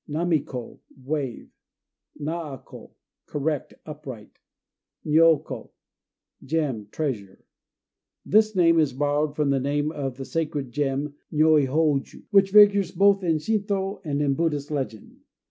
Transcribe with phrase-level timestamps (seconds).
[0.07, 1.51] Nami ko "Wave."
[2.15, 2.95] Nao ko
[3.27, 4.39] "Correct," upright.
[5.05, 5.73] Nyo ko
[6.43, 7.45] "Gem Treasure."
[8.25, 13.23] This name is borrowed from the name of the sacred gem Nyoihôju, which figures both
[13.23, 15.19] in Shintô and in Buddhist legend.